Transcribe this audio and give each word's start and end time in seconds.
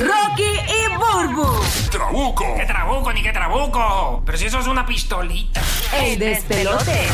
Rocky 0.00 0.42
y 0.42 0.96
Burbu. 0.96 1.46
Trabuco. 1.90 2.44
¿Qué 2.56 2.66
trabuco 2.66 3.12
ni 3.12 3.22
qué 3.22 3.32
trabuco? 3.32 4.22
Pero 4.24 4.38
si 4.38 4.46
eso 4.46 4.58
es 4.60 4.66
una 4.66 4.84
pistolita. 4.86 5.60
El 6.02 6.18
despelote. 6.18 7.06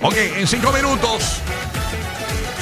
Ok, 0.00 0.14
en 0.36 0.46
cinco 0.46 0.72
minutos 0.72 1.42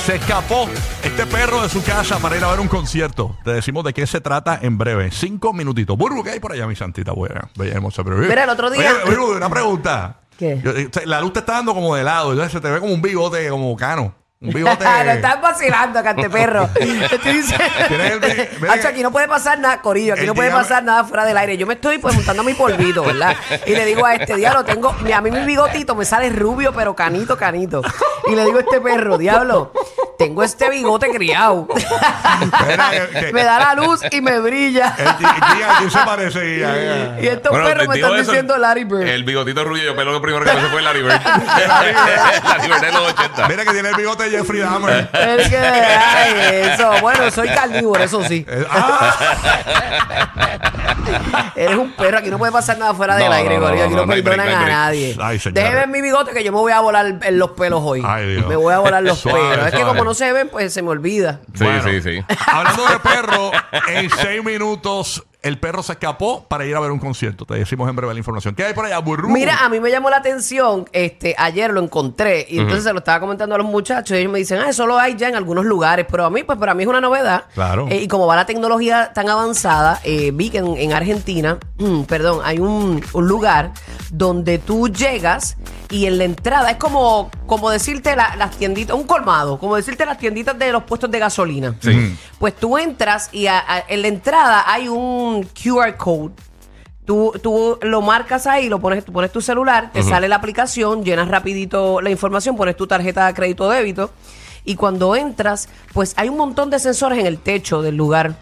se 0.06 0.16
escapó 0.16 0.68
este 1.02 1.26
perro 1.26 1.62
de 1.62 1.68
su 1.68 1.82
casa 1.82 2.18
para 2.18 2.36
ir 2.36 2.44
a 2.44 2.50
ver 2.50 2.60
un 2.60 2.68
concierto. 2.68 3.36
Te 3.44 3.52
decimos 3.52 3.84
de 3.84 3.92
qué 3.92 4.06
se 4.06 4.20
trata 4.20 4.58
en 4.62 4.78
breve. 4.78 5.10
Cinco 5.10 5.52
minutitos. 5.52 5.96
Burbu, 5.98 6.22
¿qué 6.22 6.30
hay 6.30 6.40
por 6.40 6.52
allá, 6.52 6.66
mi 6.66 6.76
santita 6.76 7.12
buena? 7.12 7.48
Bella 7.56 7.74
hermosa. 7.74 8.02
Pero, 8.04 8.16
Mira, 8.18 8.44
el 8.44 8.50
otro 8.50 8.70
día- 8.70 8.90
Oye, 9.04 9.14
Burbu, 9.16 9.32
una 9.36 9.50
pregunta. 9.50 10.20
¿Qué? 10.38 10.60
Yo- 10.62 10.70
eh, 10.70 10.88
La 11.06 11.20
luz 11.20 11.32
te 11.32 11.40
está 11.40 11.54
dando 11.54 11.74
como 11.74 11.94
de 11.96 12.04
lado. 12.04 12.32
Entonces 12.32 12.52
se 12.52 12.60
te 12.60 12.70
ve 12.70 12.78
como 12.80 12.92
un 12.94 13.02
bigote, 13.02 13.48
como 13.50 13.74
cano. 13.76 14.14
Un 14.40 14.50
bigote. 14.50 14.84
Lo 15.04 15.10
estás 15.12 15.40
vacilando, 15.40 16.02
cante 16.02 16.28
perro. 16.28 16.68
Estoy 16.78 17.32
diciendo. 17.32 17.64
Tienes 17.88 18.10
el 18.12 18.20
bi- 18.20 18.48
mira 18.60 18.74
Hacho, 18.74 18.88
aquí 18.88 19.02
no 19.02 19.10
puede 19.10 19.28
pasar 19.28 19.58
nada, 19.58 19.80
Corillo. 19.80 20.14
Aquí 20.14 20.26
no 20.26 20.34
puede 20.34 20.50
pasar 20.50 20.84
nada 20.84 21.04
fuera 21.04 21.24
del 21.24 21.36
aire. 21.38 21.56
Yo 21.56 21.66
me 21.66 21.74
estoy 21.74 21.98
pues 21.98 22.14
montando 22.14 22.42
mi 22.44 22.54
polvito, 22.54 23.02
¿verdad? 23.02 23.34
Y 23.66 23.70
le 23.74 23.84
digo 23.84 24.04
a 24.04 24.14
este 24.14 24.36
diablo, 24.36 24.64
tengo. 24.64 24.94
A 25.14 25.20
mí 25.20 25.30
mi 25.30 25.44
bigotito 25.44 25.94
me 25.94 26.04
sale 26.04 26.28
rubio, 26.30 26.72
pero 26.72 26.94
canito, 26.94 27.36
canito. 27.36 27.82
Y 28.28 28.34
le 28.34 28.44
digo 28.44 28.58
a 28.58 28.60
este 28.60 28.80
perro, 28.80 29.16
diablo, 29.18 29.72
tengo 30.18 30.42
este 30.42 30.68
bigote 30.70 31.08
criado. 31.10 31.66
Espera, 31.76 32.90
que- 32.90 33.20
que- 33.26 33.32
me 33.32 33.44
da 33.44 33.58
la 33.58 33.74
luz 33.74 34.00
y 34.10 34.20
me 34.20 34.38
brilla. 34.40 34.94
El 34.98 35.16
ti- 35.16 35.24
¿a 35.24 35.76
quién 35.78 35.90
se 36.30 36.58
ya. 36.58 37.16
Y 37.20 37.26
estos 37.28 37.50
Bueno, 37.50 37.66
perros 37.66 37.88
me 37.88 37.94
digo 37.94 38.06
están 38.06 38.20
eso, 38.20 38.30
diciendo 38.30 38.56
Larry 38.58 38.84
Bird. 38.84 39.02
El 39.08 39.24
bigotito 39.24 39.64
rubio, 39.64 39.82
yo 39.84 39.96
pelo 39.96 40.12
lo 40.12 40.20
primero 40.22 40.44
que 40.44 40.50
se 40.50 40.68
fue 40.68 40.82
Larry 40.82 41.02
Bird. 41.02 41.20
Larry 41.24 42.68
Bird 42.68 42.80
de 42.80 42.92
los 42.92 43.12
80. 43.12 43.48
Mira 43.48 43.64
que 43.64 43.70
tiene 43.72 43.88
el 43.90 43.94
bigote 43.96 44.24
de 44.30 44.38
Jeffrey 44.38 44.60
Dahmer. 44.60 45.08
Es 45.12 45.48
que, 45.48 45.58
ay, 45.58 46.70
eso. 46.72 46.92
Bueno, 47.00 47.30
soy 47.30 47.48
carnívoro, 47.48 48.02
eso 48.02 48.22
sí. 48.24 48.44
Eh, 48.48 48.66
ah, 48.70 49.14
Eres 51.56 51.76
un 51.76 51.92
perro, 51.92 52.18
aquí 52.18 52.30
no 52.30 52.38
puede 52.38 52.52
pasar 52.52 52.78
nada 52.78 52.94
fuera 52.94 53.16
del 53.16 53.26
No, 53.26 53.32
aire, 53.32 53.54
no, 53.56 53.60
no, 53.60 53.66
Corillo. 53.66 53.84
Aquí 53.84 53.94
no, 53.94 54.00
no, 54.00 54.06
no 54.06 54.12
hay 54.12 54.22
break, 54.22 54.36
perdonan 54.36 54.46
no 54.46 54.50
hay 54.50 54.56
a 54.56 54.64
break. 54.64 55.16
nadie. 55.16 55.16
Ay, 55.20 55.86
mi 55.88 56.02
bigote 56.02 56.32
que 56.32 56.44
yo 56.44 56.52
me 56.52 56.58
voy 56.58 56.72
a 56.72 56.80
volar 56.80 57.18
en 57.22 57.38
los 57.38 57.50
pelos 57.50 57.80
hoy. 57.84 58.02
Ay, 58.04 58.34
Dios. 58.34 58.46
Me 58.46 58.56
voy 58.56 58.72
a 58.74 58.78
volar 58.78 59.02
los 59.02 59.18
Suave, 59.18 59.40
pelos. 59.40 59.66
Es 59.66 59.72
que 59.72 59.78
suave. 59.78 59.86
como 59.92 60.04
no 60.04 60.14
se 60.14 60.32
ven, 60.32 60.48
pues 60.48 60.72
se 60.72 60.82
me 60.82 60.90
olvida. 60.90 61.40
Sí, 61.54 61.64
Bueno. 61.64 61.82
sí, 61.84 62.00
sí. 62.02 62.24
Hablando 62.46 62.86
de 62.88 62.98
perro, 63.00 63.50
en 63.88 64.10
seis 64.10 64.44
minutos 64.44 65.24
el 65.46 65.58
perro 65.58 65.82
se 65.82 65.92
escapó 65.92 66.44
para 66.48 66.64
ir 66.66 66.74
a 66.74 66.80
ver 66.80 66.90
un 66.90 66.98
concierto. 66.98 67.44
Te 67.44 67.54
decimos 67.54 67.88
en 67.88 67.94
breve 67.94 68.12
la 68.12 68.18
información. 68.18 68.54
¿Qué 68.54 68.64
hay 68.64 68.74
por 68.74 68.84
allá, 68.84 68.98
burru? 68.98 69.28
Mira, 69.28 69.64
a 69.64 69.68
mí 69.68 69.78
me 69.80 69.90
llamó 69.90 70.10
la 70.10 70.16
atención, 70.16 70.86
este, 70.92 71.34
ayer 71.38 71.70
lo 71.72 71.80
encontré 71.80 72.46
y 72.48 72.58
entonces 72.58 72.84
se 72.84 72.92
lo 72.92 72.98
estaba 72.98 73.20
comentando 73.20 73.54
a 73.54 73.58
los 73.58 73.66
muchachos 73.66 74.16
y 74.16 74.20
ellos 74.20 74.32
me 74.32 74.38
dicen, 74.38 74.58
ah, 74.58 74.70
eso 74.70 74.86
lo 74.86 74.98
hay 74.98 75.14
ya 75.16 75.28
en 75.28 75.36
algunos 75.36 75.64
lugares, 75.64 76.06
pero 76.10 76.24
a 76.24 76.30
mí, 76.30 76.42
pues 76.42 76.58
para 76.58 76.74
mí 76.74 76.82
es 76.82 76.88
una 76.88 77.00
novedad. 77.00 77.44
Claro. 77.54 77.86
Eh, 77.90 78.02
y 78.02 78.08
como 78.08 78.26
va 78.26 78.36
la 78.36 78.46
tecnología 78.46 79.12
tan 79.14 79.28
avanzada, 79.28 80.00
eh, 80.02 80.30
vi 80.34 80.50
que 80.50 80.58
en, 80.58 80.76
en 80.76 80.92
Argentina, 80.92 81.58
perdón, 82.08 82.40
hay 82.44 82.58
un, 82.58 83.02
un 83.12 83.28
lugar 83.28 83.72
donde 84.10 84.58
tú 84.58 84.88
llegas 84.88 85.56
y 85.90 86.06
en 86.06 86.18
la 86.18 86.24
entrada 86.24 86.70
es 86.70 86.76
como, 86.76 87.30
como 87.46 87.70
decirte 87.70 88.14
la- 88.16 88.36
las 88.36 88.52
tienditas, 88.56 88.96
un 88.96 89.04
colmado, 89.04 89.58
como 89.58 89.76
decirte 89.76 90.04
las 90.06 90.18
tienditas 90.18 90.58
de 90.58 90.72
los 90.72 90.82
puestos 90.84 91.10
de 91.10 91.18
gasolina. 91.18 91.74
Sí. 91.80 92.16
Pues 92.38 92.54
tú 92.56 92.78
entras 92.78 93.28
y 93.32 93.46
a- 93.46 93.58
a- 93.58 93.84
en 93.88 94.02
la 94.02 94.08
entrada 94.08 94.64
hay 94.66 94.88
un 94.88 95.44
QR 95.44 95.96
code. 95.96 96.32
Tú, 97.04 97.32
tú 97.40 97.78
lo 97.82 98.02
marcas 98.02 98.48
ahí, 98.48 98.68
lo 98.68 98.80
pones, 98.80 99.04
tú 99.04 99.12
pones 99.12 99.30
tu 99.30 99.40
celular, 99.40 99.92
te 99.92 100.02
sale 100.02 100.26
la 100.28 100.36
aplicación, 100.36 101.04
llenas 101.04 101.28
rapidito 101.28 102.00
la 102.00 102.10
información, 102.10 102.56
pones 102.56 102.76
tu 102.76 102.88
tarjeta 102.88 103.26
de 103.28 103.34
crédito 103.34 103.64
o 103.64 103.70
débito 103.70 104.10
y 104.64 104.74
cuando 104.74 105.14
entras, 105.14 105.68
pues 105.92 106.14
hay 106.16 106.28
un 106.28 106.36
montón 106.36 106.68
de 106.68 106.80
sensores 106.80 107.20
en 107.20 107.26
el 107.26 107.38
techo 107.38 107.80
del 107.80 107.96
lugar 107.96 108.34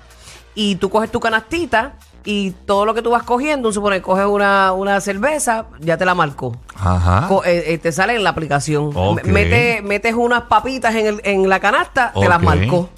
y 0.54 0.76
tú 0.76 0.88
coges 0.88 1.10
tu 1.12 1.20
canastita 1.20 1.92
y 2.25 2.53
todo 2.64 2.86
lo 2.86 2.94
que 2.94 3.03
tú 3.03 3.11
vas 3.11 3.22
cogiendo, 3.22 3.70
supone 3.72 4.00
coges 4.00 4.25
una, 4.27 4.72
una 4.72 5.00
cerveza, 5.00 5.66
ya 5.81 5.98
te 5.98 6.04
la 6.06 6.15
marcó. 6.15 6.56
Ajá. 6.75 7.26
Co- 7.28 7.44
eh, 7.44 7.75
eh, 7.75 7.78
te 7.78 7.93
sale 7.93 8.15
en 8.16 8.25
la 8.25 8.31
aplicación. 8.31 8.91
Ok. 8.94 9.21
M- 9.25 9.32
Mete- 9.32 9.82
metes 9.82 10.15
unas 10.15 10.44
papitas 10.44 10.94
en, 10.94 11.06
el- 11.06 11.21
en 11.25 11.48
la 11.48 11.60
canasta, 11.60 12.12
te 12.15 12.26
las 12.28 12.38
Ok. 12.38 12.44
marcó. 12.44 12.88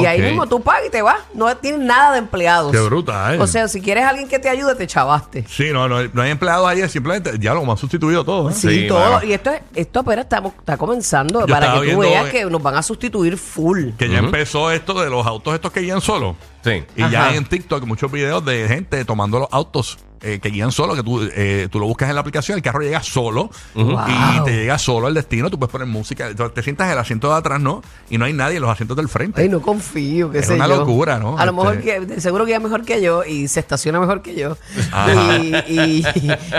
Y 0.00 0.06
ahí 0.06 0.20
mismo 0.20 0.46
tú 0.46 0.60
pagas 0.60 0.82
y 0.86 0.90
te 0.90 1.02
vas. 1.02 1.18
No 1.34 1.56
tienes 1.56 1.80
nada 1.80 2.12
de 2.12 2.18
empleados. 2.18 2.72
Qué 2.72 2.80
brutal. 2.80 3.40
O 3.40 3.46
sea, 3.46 3.68
si 3.68 3.80
quieres 3.80 4.04
alguien 4.04 4.28
que 4.28 4.38
te 4.38 4.48
ayude, 4.48 4.74
te 4.74 4.86
chavaste. 4.86 5.44
Sí, 5.48 5.70
no, 5.72 5.88
no, 5.88 5.98
hay- 5.98 6.10
no 6.12 6.22
hay 6.22 6.30
empleados 6.30 6.66
ahí, 6.68 6.86
simplemente 6.88 7.32
ya 7.38 7.54
lo 7.54 7.68
han 7.70 7.76
sustituido 7.78 8.24
todo. 8.24 8.50
¿eh? 8.50 8.54
Sí, 8.54 8.68
Sí, 8.82 8.88
todo. 8.88 9.00
mano. 9.12 9.24
Y 9.26 9.32
esto, 9.32 9.50
es- 9.50 9.62
esto 9.74 10.00
apenas 10.00 10.24
estamos, 10.24 10.52
está 10.58 10.76
comenzando 10.76 11.40
Yo 11.40 11.46
para 11.54 11.80
que 11.80 11.92
tú 11.92 11.98
veas 12.00 12.26
eh, 12.26 12.30
que 12.30 12.44
nos 12.44 12.62
van 12.62 12.76
a 12.76 12.82
sustituir 12.82 13.36
full. 13.38 13.90
Que 13.98 14.08
ya 14.08 14.18
empezó 14.18 14.70
esto 14.70 14.94
de 15.00 15.10
los 15.10 15.26
autos 15.26 15.54
estos 15.54 15.72
que 15.72 15.80
guían 15.80 16.00
solos. 16.00 16.36
Sí. 16.64 16.84
Y 16.96 17.08
ya 17.10 17.28
hay 17.28 17.36
en 17.36 17.44
TikTok 17.44 17.84
muchos 17.84 18.10
videos 18.10 18.44
de 18.44 18.66
gente 18.68 19.04
tomando 19.04 19.38
los 19.38 19.48
autos 19.52 19.98
eh, 20.22 20.38
que 20.42 20.48
guían 20.50 20.72
solo, 20.72 20.94
que 20.94 21.02
tú, 21.02 21.20
eh, 21.34 21.68
tú 21.70 21.78
lo 21.78 21.86
buscas 21.86 22.08
en 22.08 22.14
la 22.14 22.20
aplicación, 22.20 22.56
el 22.56 22.62
carro 22.62 22.80
llega 22.80 23.02
solo 23.02 23.50
y 23.74 24.44
te 24.44 24.52
llega 24.52 24.78
solo 24.78 25.06
al 25.06 25.14
destino, 25.14 25.50
tú 25.50 25.58
puedes 25.58 25.70
poner 25.72 25.86
música, 25.86 26.28
te 26.34 26.62
sientas 26.62 26.86
en 26.86 26.92
el 26.92 26.98
asiento 26.98 27.28
de 27.30 27.36
atrás, 27.38 27.60
¿no? 27.60 27.82
Y 28.10 28.18
no 28.18 28.24
hay 28.24 28.32
nadie 28.32 28.56
en 28.56 28.62
los 28.62 28.70
asientos 28.70 28.96
del 28.96 29.08
frente. 29.08 29.40
Ay, 29.42 29.48
no 29.48 29.60
confío, 29.60 30.30
qué 30.30 30.38
Es 30.40 30.46
sé 30.46 30.54
una 30.54 30.66
yo. 30.68 30.76
locura, 30.76 31.18
¿no? 31.18 31.38
A 31.38 31.44
lo 31.46 31.52
mejor 31.52 31.76
Este- 31.76 31.84
que, 31.84 32.00
de 32.00 32.20
seguro 32.20 32.44
guía 32.44 32.60
mejor 32.60 32.84
que 32.84 33.00
yo 33.02 33.24
y 33.24 33.48
se 33.48 33.60
estaciona 33.60 34.00
mejor 34.00 34.22
que 34.22 34.34
yo. 34.34 34.56
Ajá. 34.92 35.36
Y, 35.38 35.54
y, 35.68 36.04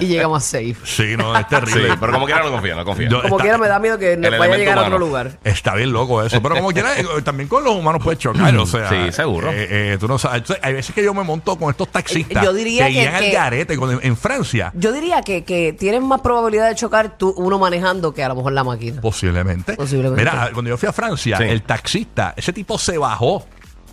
y 0.02 0.06
llega 0.08 0.28
más 0.28 0.44
safe. 0.46 0.76
Sí, 0.84 1.16
no, 1.18 1.34
es 1.36 1.40
Sí, 1.40 1.46
terrible. 1.50 1.96
pero 2.00 2.14
como 2.14 2.26
quiera 2.26 2.44
no 2.44 2.52
confía, 2.52 2.76
no 2.76 2.86
confía. 2.86 3.10
Yo- 3.10 3.22
Como 3.22 3.36
está- 3.36 3.44
quiera 3.44 3.58
me 3.58 3.68
da 3.68 3.80
miedo 3.80 3.98
que 3.98 4.18
nos 4.18 4.32
el 4.34 4.40
vaya 4.40 4.54
a 4.54 4.56
elemento 4.56 4.58
llegar 4.60 4.78
a 4.78 4.82
otro 4.82 4.96
humano. 4.98 5.06
lugar. 5.06 5.40
Está 5.44 5.76
bien 5.76 5.92
loco 5.92 6.24
eso, 6.24 6.42
pero 6.42 6.56
como 6.56 6.70
quiera, 6.72 6.98
eh, 7.00 7.06
también 7.24 7.50
con 7.50 7.64
los 7.64 7.76
humanos 7.76 8.02
puedes 8.04 8.20
chocar, 8.20 8.56
o 8.58 8.66
sea. 8.66 8.90
Sí, 8.90 9.12
seguro. 9.12 9.50
eh, 9.52 9.68
eh, 9.94 9.98
tú 10.00 10.08
no 10.08 10.18
sabes. 10.18 10.40
Entonces, 10.40 10.64
hay 10.64 10.74
veces 10.74 10.94
que 10.96 11.04
yo 11.04 11.14
me 11.14 11.24
monto 11.24 11.58
con 11.58 11.70
estos 11.70 11.90
taxistas 11.90 12.44
Yo 12.44 12.54
diría 12.54 12.86
que- 12.88 12.92
guían 12.94 13.16
al 13.16 13.24
que- 13.24 13.32
garete 13.50 13.78
con- 13.78 14.00
en 14.04 14.16
Francia. 14.18 14.72
Yo 14.76 14.92
diría 14.92 15.22
que, 15.22 15.44
que 15.44 15.74
tienes 15.74 16.02
más 16.02 16.22
probabilidad 16.22 16.70
de 16.70 16.76
chocar 16.76 17.18
tú, 17.18 17.34
uno 17.38 17.58
manejando 17.60 18.14
que 18.14 18.24
a 18.24 18.28
lo 18.30 18.36
mejor 18.36 18.54
la 18.54 18.64
máquina. 18.64 19.02
Posiblemente. 19.02 19.74
Posiblemente. 19.74 20.22
Mira, 20.24 20.50
cuando 20.54 20.70
yo 20.70 20.78
fui 20.78 20.88
a 20.90 20.94
Francia, 20.94 21.38
Sí. 21.38 21.44
el 21.44 21.64
taxista, 21.64 22.34
ese 22.38 22.54
tipo 22.54 22.78
se 22.78 22.98
bajó 22.98 23.46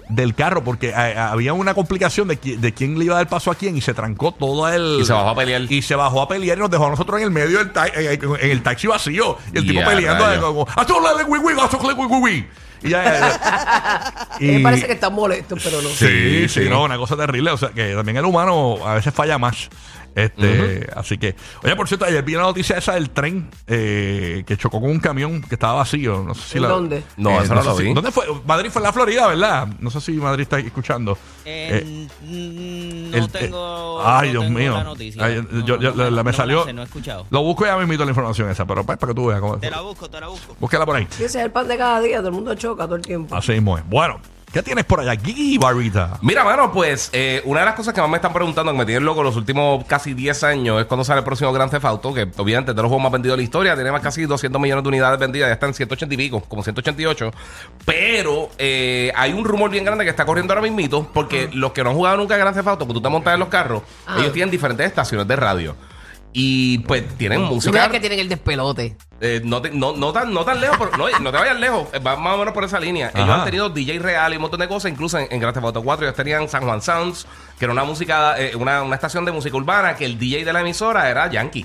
del 0.09 0.35
carro 0.35 0.63
porque 0.63 0.91
eh, 0.91 1.17
había 1.19 1.53
una 1.53 1.75
complicación 1.75 2.29
de, 2.29 2.41
qui- 2.41 2.57
de 2.59 2.73
quién 2.73 2.99
le 2.99 3.07
iba 3.07 3.15
a 3.15 3.19
dar 3.19 3.29
paso 3.29 3.51
a 3.51 3.55
quién 3.57 3.77
y 3.77 3.81
se 3.81 3.93
trancó 3.95 4.33
todo 4.33 4.69
el... 4.69 4.99
Y 5.01 5.05
se 5.05 5.13
bajó 5.13 5.31
a 5.31 5.35
pelear. 5.37 5.63
Y 5.69 5.83
se 5.83 5.95
bajó 5.97 6.23
a 6.23 6.29
pelear 6.29 6.57
y 6.59 6.61
nos 6.61 6.71
dejó 6.71 6.87
a 6.87 6.91
nosotros 6.91 7.19
en 7.19 7.25
el 7.25 7.31
medio 7.33 7.59
del 7.59 7.73
ta- 7.73 7.89
eh, 7.89 8.15
eh, 8.15 8.19
en 8.41 8.51
el 8.51 8.63
taxi 8.63 8.87
vacío. 8.87 9.37
Y 9.53 9.59
el 9.59 9.67
tipo 9.67 9.81
peleando. 9.85 10.33
eh, 10.33 10.39
como. 10.41 10.67
Y 12.83 12.91
ya... 12.91 14.13
eh, 14.41 14.59
Me 14.59 14.61
parece 14.61 14.87
que 14.87 14.93
están 14.93 15.13
molestos, 15.15 15.59
pero 15.65 15.81
no. 15.83 15.89
Sí, 15.89 16.49
sí. 16.49 16.69
no, 16.69 16.85
una 16.85 16.97
cosa 16.99 17.17
terrible. 17.17 17.51
O 17.51 17.57
sea, 17.57 17.71
que 17.71 17.95
también 17.95 18.17
el 18.19 18.25
humano 18.25 18.77
a 18.87 18.95
veces 18.95 19.13
falla 19.13 19.39
más. 19.39 19.69
Este, 20.17 20.89
así 20.97 21.19
que, 21.19 21.37
oye, 21.63 21.77
por 21.77 21.87
cierto, 21.87 22.07
ayer 22.07 22.23
vi 22.25 22.33
la 22.33 22.43
noticia 22.43 22.79
esa 22.79 22.95
del 22.95 23.11
tren 23.11 23.51
eh, 23.67 24.43
que 24.47 24.57
chocó 24.57 24.81
con 24.81 24.91
un 24.91 24.99
camión 24.99 25.43
que 25.43 25.55
estaba 25.57 25.75
vacío. 25.75 26.25
No 26.27 26.35
sé 26.35 26.43
si 26.49 26.57
¿En 26.57 26.63
la- 26.63 26.69
dónde? 26.69 27.03
No, 27.19 27.41
eso 27.43 27.55
no 27.55 27.63
sé 27.63 27.69
lo 27.69 27.77
si- 27.77 27.83
vi. 27.85 27.93
¿Dónde 27.95 28.11
fue? 28.11 28.25
Madrid 28.47 28.71
fue 28.71 28.81
en 28.81 28.85
la 28.85 28.93
Florida, 28.95 29.27
¿verdad? 29.29 29.69
No 29.79 29.91
sé 29.91 30.01
si 30.01 30.13
Madrid 30.13 30.43
está 30.43 30.59
escuchando. 30.59 31.19
Eh, 31.45 31.83
Eh, 31.85 32.09
mm, 32.23 33.11
no 33.11 33.17
el- 33.19 33.29
tengo. 33.31 34.03
ay, 34.07 34.29
no 34.29 34.33
Dios 34.33 34.45
tengo 34.47 34.59
mío. 34.59 34.73
la 34.75 34.85
noticia. 34.85 35.25
Ay, 35.25 35.47
No, 35.51 35.65
yo- 35.67 35.79
yo- 35.79 35.91
no, 35.91 35.97
la- 36.05 36.11
la- 36.11 36.23
me 36.25 36.31
no 36.33 36.37
salió- 36.37 36.65
sé, 36.65 36.73
no 36.73 36.81
he 36.81 36.85
escuchado. 36.87 37.27
Lo 37.31 37.43
busco 37.43 37.65
y 37.65 37.69
ya 37.69 37.77
me 37.77 37.83
invito 37.83 38.05
la 38.05 38.11
información 38.11 38.49
esa, 38.51 38.65
pero 38.65 38.85
pues, 38.85 38.97
para 38.99 39.11
que 39.13 39.15
tú 39.15 39.27
veas 39.27 39.41
cómo 39.41 39.59
Te 39.59 39.71
la 39.71 39.83
busco, 39.83 40.09
te 40.09 40.19
la 40.19 40.29
busco. 40.29 40.57
Búsquela 40.59 40.87
por 40.87 40.97
ahí. 40.97 41.07
Ese 41.13 41.25
es 41.27 41.35
el 41.37 41.51
pan 41.51 41.69
de 41.69 41.77
cada 41.77 42.01
día, 42.01 42.19
todo 42.19 42.29
el 42.29 42.35
mundo 42.35 42.55
choca 42.55 42.85
todo 42.85 42.97
el 42.97 43.03
tiempo. 43.03 43.37
Así 43.37 43.53
mismo 43.53 43.77
es. 43.77 43.87
Bueno, 43.87 44.19
¿qué 44.57 44.63
tienes 44.63 44.87
por 44.87 45.01
allá? 45.01 45.15
Gigi 45.23 45.59
Barbita. 45.59 46.19
Mira, 46.23 46.43
mano, 46.43 46.73
pues 46.73 47.11
eh, 47.13 47.43
una 47.45 47.61
de 47.61 47.67
las 47.67 47.75
cosas 47.75 47.93
que 47.93 48.01
más 48.01 48.09
me 48.09 48.17
están 48.17 48.33
preguntando, 48.33 48.73
que 48.73 48.79
me 48.79 48.87
tienen 48.87 49.05
loco 49.05 49.23
los 49.23 49.37
últimos 49.37 49.85
casi 49.85 50.15
10 50.15 50.45
años, 50.45 50.81
es 50.81 50.87
cuando 50.87 51.05
sale 51.05 51.19
el 51.19 51.25
próximo 51.27 51.53
Grand 51.53 51.71
Theft 51.71 51.85
Auto, 51.85 52.15
que 52.15 52.23
obviamente 52.39 52.71
es 52.71 52.77
de 52.77 52.81
los 52.81 52.89
juegos 52.89 53.03
más 53.03 53.13
vendidos 53.13 53.37
de 53.37 53.43
la 53.43 53.45
historia, 53.45 53.75
tiene 53.75 53.93
más 53.93 54.01
casi 54.01 54.25
200 54.25 54.59
millones 54.59 54.83
de 54.83 54.89
unidades 54.89 55.21
vendidas, 55.21 55.51
ya 55.51 55.53
están 55.53 55.75
180 55.75 56.15
y 56.15 56.17
pico, 56.17 56.41
como 56.41 56.63
188. 56.63 57.33
Pero 57.85 58.49
eh, 58.57 59.13
hay 59.15 59.35
un 59.35 59.45
rumor 59.45 59.71
bien 59.71 59.85
grande 59.85 60.05
que 60.05 60.11
está 60.11 60.25
corriendo 60.25 60.55
ahora 60.55 60.63
mismito, 60.63 61.07
porque 61.13 61.51
los 61.53 61.73
que 61.73 61.85
no 61.85 61.91
han 61.91 61.97
jugado 61.97 62.17
nunca 62.17 62.39
Grand 62.39 62.57
Theft 62.57 62.69
Auto, 62.69 62.87
que 62.87 62.95
tú 62.95 63.03
te 63.03 63.11
montas 63.11 63.35
en 63.35 63.41
los 63.41 63.51
carros, 63.51 63.83
Ah. 64.07 64.17
ellos 64.21 64.33
tienen 64.33 64.51
diferentes 64.51 64.87
estaciones 64.87 65.29
de 65.29 65.37
radio. 65.37 65.77
Y 66.39 66.79
pues 66.81 67.03
tienen 67.17 67.41
música. 67.41 67.91
que 67.91 67.99
tienen 67.99 68.19
el 68.19 68.29
despelote. 68.29 68.95
Eh, 69.23 69.41
no, 69.43 69.63
te- 69.63 69.71
no, 69.71 69.97
no 69.97 70.13
tan, 70.13 70.35
no 70.35 70.45
tan 70.45 70.61
lejos, 70.61 70.77
pero 70.79 70.95
no, 70.99 71.19
no 71.21 71.33
te 71.33 71.39
vayas 71.39 71.59
lejos, 71.59 71.89
eh, 71.95 71.99
va 71.99 72.15
más 72.17 72.35
o 72.35 72.37
menos 72.37 72.53
por 72.53 72.63
esa 72.63 72.79
línea. 72.79 73.11
Ellos 73.15 73.27
Ajá. 73.27 73.37
han 73.39 73.45
tenido 73.47 73.71
DJ 73.71 73.99
real 74.01 74.35
y 74.35 74.37
un 74.37 74.43
montón 74.43 74.61
de 74.61 74.69
cosas, 74.69 74.93
incluso 74.93 75.19
en, 75.19 75.29
en 75.31 75.41
Grand 75.41 75.55
Theft 75.55 75.65
Auto 75.65 75.83
4 75.83 76.05
ellos 76.05 76.15
tenían 76.15 76.47
San 76.51 76.63
Juan 76.65 76.83
Sounds, 76.83 77.27
que 77.59 77.65
era 77.65 77.73
una 77.73 77.85
música, 77.85 78.39
eh, 78.39 78.55
una, 78.55 78.83
una 78.83 78.95
estación 78.97 79.25
de 79.25 79.33
música 79.33 79.57
urbana, 79.57 79.97
que 79.97 80.05
el 80.05 80.19
DJ 80.19 80.45
de 80.45 80.53
la 80.53 80.61
emisora 80.61 81.09
era 81.09 81.31
Yankee. 81.31 81.65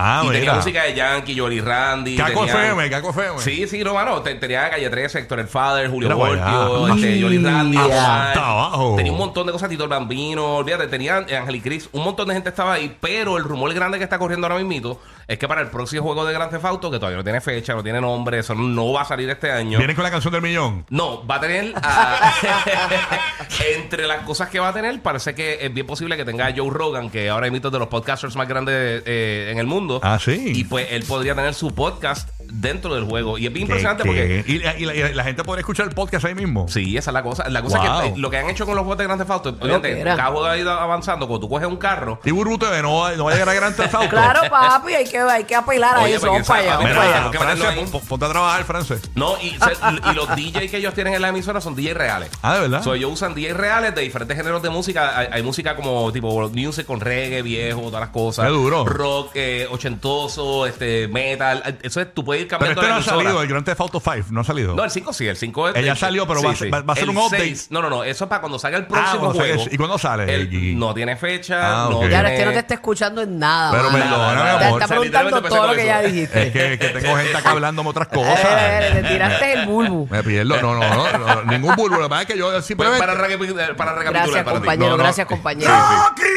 Ah, 0.00 0.20
y 0.22 0.26
tenía 0.28 0.40
mira. 0.42 0.54
música 0.54 0.82
de 0.84 0.94
Yankee, 0.94 1.36
Jolly 1.36 1.60
Randy. 1.60 2.16
Caco 2.16 2.46
tenía- 2.46 2.54
FM, 2.66 2.88
Caco 2.90 3.10
FM. 3.10 3.38
Sí, 3.40 3.66
sí, 3.66 3.82
no, 3.82 3.94
mano. 3.94 4.22
te- 4.22 4.36
Tenía 4.36 4.70
Calle 4.70 4.88
13, 4.88 5.18
Héctor 5.18 5.40
el 5.40 5.48
Father, 5.48 5.90
Julio 5.90 6.08
allá. 6.24 6.94
este, 6.94 7.20
Jolly 7.20 7.38
Randy, 7.38 7.76
Hasta 7.76 7.86
Omar. 7.96 8.38
abajo. 8.38 8.94
Tenía 8.96 9.10
un 9.12 9.18
montón 9.18 9.46
de 9.46 9.52
cosas, 9.52 9.68
Tito 9.68 9.82
el 9.82 9.90
Bambino, 9.90 10.56
olvídate, 10.58 10.86
tenía 10.86 11.16
Ángel 11.16 11.56
y 11.56 11.60
Chris, 11.60 11.88
un 11.92 12.04
montón 12.04 12.28
de 12.28 12.34
gente 12.34 12.48
estaba 12.50 12.74
ahí, 12.74 12.96
pero 13.00 13.36
el 13.36 13.42
rumor 13.44 13.74
grande 13.74 13.98
que 13.98 14.04
está 14.04 14.18
corriendo 14.18 14.46
ahora 14.46 14.62
mismo 14.62 15.00
es 15.26 15.38
que 15.38 15.48
para 15.48 15.60
el 15.62 15.66
próximo 15.68 16.02
juego 16.04 16.24
de 16.24 16.32
Grand 16.32 16.50
Theft 16.50 16.64
Auto, 16.64 16.90
que 16.90 16.98
todavía 16.98 17.16
no 17.18 17.24
tiene 17.24 17.40
fecha, 17.40 17.74
no 17.74 17.82
tiene 17.82 18.00
nombre, 18.00 18.38
eso 18.38 18.54
no 18.54 18.92
va 18.92 19.02
a 19.02 19.04
salir 19.04 19.28
este 19.28 19.50
año. 19.50 19.78
Vienen 19.78 19.96
con 19.96 20.04
la 20.04 20.10
canción 20.10 20.32
del 20.32 20.42
millón. 20.42 20.86
No, 20.90 21.26
va 21.26 21.34
a 21.36 21.40
tener. 21.40 21.72
ah, 21.82 22.32
entre 23.76 24.06
las 24.06 24.22
cosas 24.24 24.48
que 24.48 24.60
va 24.60 24.68
a 24.68 24.72
tener, 24.72 25.00
parece 25.02 25.34
que 25.34 25.58
es 25.60 25.74
bien 25.74 25.86
posible 25.86 26.16
que 26.16 26.24
tenga 26.24 26.46
a 26.46 26.52
Joe 26.56 26.70
Rogan, 26.70 27.10
que 27.10 27.28
ahora 27.28 27.46
es 27.46 27.52
de 27.58 27.78
los 27.78 27.88
podcasters 27.88 28.36
más 28.36 28.46
grandes 28.46 29.02
eh, 29.04 29.48
en 29.50 29.58
el 29.58 29.66
mundo. 29.66 29.87
Ah, 30.02 30.18
sí. 30.22 30.52
Y 30.54 30.64
pues 30.64 30.88
él 30.90 31.04
podría 31.04 31.34
tener 31.34 31.54
su 31.54 31.70
podcast 31.74 32.28
dentro 32.50 32.94
del 32.94 33.04
juego. 33.04 33.38
Y 33.38 33.46
es 33.46 33.52
bien 33.52 33.62
impresionante 33.66 34.02
¿Qué, 34.02 34.08
porque. 34.08 34.44
Y, 34.46 34.58
la- 34.58 34.76
y 34.78 34.84
la, 34.84 34.94
y 35.10 35.14
la 35.14 35.24
gente 35.24 35.44
podría 35.44 35.60
escuchar 35.60 35.86
el 35.88 35.94
podcast 35.94 36.24
ahí 36.24 36.34
mismo. 36.34 36.66
Sí, 36.68 36.96
esa 36.96 37.10
es 37.10 37.14
la 37.14 37.22
cosa. 37.22 37.48
La 37.48 37.62
cosa 37.62 37.78
Wow. 37.78 37.86
es 37.86 38.02
que 38.02 38.08
eh, 38.08 38.14
lo 38.16 38.30
que 38.30 38.38
han 38.38 38.50
hecho 38.50 38.66
con 38.66 38.74
los 38.74 38.82
juegos 38.84 38.98
de 38.98 39.04
Grand 39.04 39.20
Theft 39.20 39.30
Auto, 39.30 39.48
obviamente, 39.60 40.02
cada 40.02 40.24
juego 40.26 40.46
ha 40.46 40.56
ido 40.56 40.70
avanzando. 40.72 41.26
Cuando 41.28 41.46
tú 41.46 41.48
coges 41.52 41.68
un 41.68 41.76
carro, 41.76 42.20
Y 42.24 42.30
Burbu 42.30 42.58
TV 42.58 42.82
no, 42.82 42.98
va- 42.98 43.12
no 43.12 43.24
va 43.24 43.30
a 43.30 43.34
llegar 43.34 43.48
a 43.48 43.54
Gran 43.54 43.74
Theft 43.76 43.94
Auto. 43.94 44.08
Claro, 44.18 44.40
papi, 44.50 44.94
hay 44.94 45.04
que, 45.06 45.18
hay 45.18 45.44
que 45.44 45.54
apelar 45.54 45.96
a 45.98 46.08
eso. 46.08 46.20
porque 46.20 46.32
Vamos 46.32 46.48
para 46.48 46.60
allá, 46.60 46.78
mira, 46.78 47.30
Francia, 47.38 47.74
ponte 48.08 48.24
a 48.24 48.28
trabajar, 48.28 48.64
Francia. 48.64 48.96
No, 49.14 49.36
y, 49.40 49.50
se- 49.50 50.10
y 50.10 50.14
los 50.14 50.34
DJ 50.36 50.68
que 50.68 50.76
ellos 50.78 50.94
tienen 50.94 51.14
en 51.14 51.22
la 51.22 51.28
emisora 51.28 51.60
son 51.60 51.74
DJ 51.74 51.94
reales. 51.94 52.30
Ah, 52.42 52.54
¿de 52.54 52.60
verdad? 52.62 52.82
So, 52.82 52.94
ellos 52.94 53.12
usan 53.12 53.34
DJ 53.34 53.54
reales 53.54 53.94
de 53.94 54.02
diferentes 54.02 54.36
géneros 54.36 54.62
de 54.62 54.70
música. 54.70 55.18
Hay, 55.18 55.28
hay 55.32 55.42
música 55.42 55.76
como 55.76 56.10
tipo 56.12 56.48
music 56.50 56.86
con 56.86 57.00
reggae 57.00 57.42
viejo, 57.42 57.82
todas 57.82 58.00
las 58.00 58.10
cosas. 58.10 58.46
Qué 58.46 58.50
duro. 58.52 58.84
Rock 58.84 59.30
eh, 59.34 59.66
ochentoso, 59.70 60.66
este 60.66 61.08
metal. 61.08 61.78
Eso 61.82 62.00
es, 62.00 62.12
tú 62.14 62.24
puedes 62.24 62.37
ir 62.38 62.48
Pero 62.48 62.58
cambiando 62.58 62.80
este 62.80 62.82
no 62.82 62.88
la 62.88 62.94
ha 62.94 62.98
emisora. 62.98 63.16
salido, 63.22 63.42
el 63.42 63.48
Grand 63.48 63.64
Theft 63.64 63.80
Auto 63.80 64.00
5 64.00 64.26
no 64.30 64.40
ha 64.40 64.44
salido. 64.44 64.74
No, 64.74 64.84
el 64.84 64.90
5 64.90 65.12
sí, 65.12 65.26
el 65.26 65.36
5 65.36 65.68
es. 65.70 65.76
Ella 65.76 65.92
el- 65.92 65.98
salió, 65.98 66.26
pero 66.26 66.42
va 66.42 66.50
a 66.52 66.56
ser- 66.56 66.72
va- 66.72 66.82
va 66.82 66.92
a 66.92 66.96
ser 66.96 67.04
El 67.04 67.10
un 67.10 67.18
update. 67.18 67.42
6, 67.44 67.66
no, 67.70 67.82
no, 67.82 67.90
no. 67.90 68.04
Eso 68.04 68.24
es 68.24 68.28
para 68.28 68.40
cuando 68.40 68.58
salga 68.58 68.78
el 68.78 68.84
Ah, 68.84 68.88
próximo 68.88 69.32
salga 69.34 69.46
juego. 69.54 69.64
¿Y 69.70 69.76
cuándo 69.76 69.98
sale, 69.98 70.34
El- 70.34 70.78
no 70.78 70.94
tiene 70.94 71.16
fecha. 71.16 71.84
Ah, 71.84 71.88
no 71.90 71.98
ok. 71.98 72.02
Ya 72.04 72.08
tiene... 72.08 72.22
no 72.22 72.28
es 72.28 72.38
que 72.38 72.44
no 72.46 72.52
te 72.52 72.58
esté 72.58 72.74
escuchando 72.74 73.22
en 73.22 73.38
nada. 73.38 73.70
Pero 73.72 73.84
mano. 73.90 73.98
perdóname, 74.04 74.34
nada, 74.34 74.44
nada. 74.44 74.58
Te 74.58 74.64
está 74.64 74.74
O 74.74 74.78
sea, 74.78 74.86
preguntando 74.88 75.42
todo 75.42 75.66
lo 75.66 75.74
que 75.74 75.86
ya 75.86 76.00
dijiste. 76.02 76.46
Es 76.46 76.52
que, 76.52 76.78
que 76.78 76.88
tengo 77.00 77.16
gente 77.16 77.36
acá 77.36 77.50
hablando 77.50 77.82
de 77.82 77.88
otras 77.88 78.08
cosas. 78.14 78.38
Eh, 78.44 78.90
te 78.94 79.02
tiraste 79.08 79.52
el 79.54 79.66
bulbo. 79.66 80.06
Me 80.10 80.22
pierdo. 80.22 80.60
No, 80.60 80.74
no, 80.74 80.88
no, 80.94 81.18
no, 81.18 81.42
Ningún 81.44 81.74
bulbo. 81.76 81.96
Lo 81.96 82.02
que 82.04 82.08
pasa 82.08 82.22
es 82.22 82.28
que 82.28 82.38
yo 82.38 82.62
simplemente. 82.62 82.98
para, 83.04 83.14
recapi- 83.14 83.74
para 83.76 83.94
recapitular 83.94 84.44
Gracias, 84.44 84.44
compañero. 84.54 84.90
No, 84.90 84.96
no. 84.96 85.02
Gracias, 85.02 85.26
compañero. 85.26 85.72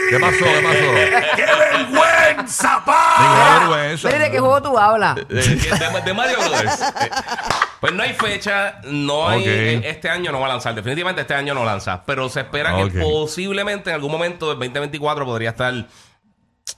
¿Qué 0.10 0.20
pasó? 0.20 0.38
¿Qué 0.46 0.62
pasó? 0.62 1.36
¡Qué 1.36 1.46
vergüenza, 1.46 2.84
pa! 2.86 3.16
Ninguna 3.20 3.60
vergüenza. 3.60 4.10
¿de 4.10 4.32
qué 4.32 4.40
juego 4.40 4.62
tú 4.62 4.78
hablas? 4.78 5.16
De, 5.94 6.02
de 6.02 6.14
Mario 6.14 6.38
Brothers. 6.40 6.80
Pues 7.82 7.94
no 7.94 8.04
hay 8.04 8.14
fecha, 8.14 8.80
no 8.84 9.28
hay. 9.28 9.44
Eh, 9.44 9.82
Este 9.86 10.08
año 10.08 10.32
no 10.32 10.40
va 10.40 10.46
a 10.46 10.50
lanzar. 10.50 10.76
Definitivamente 10.76 11.22
este 11.22 11.34
año 11.34 11.56
no 11.56 11.66
lanza. 11.66 12.04
Pero 12.06 12.30
se 12.30 12.42
espera 12.42 12.76
que 12.78 13.00
posiblemente 13.02 13.90
en 13.90 13.96
algún 13.96 14.12
momento 14.12 14.50
del 14.50 14.60
2024 14.60 15.26
podría 15.26 15.50
estar. 15.50 15.74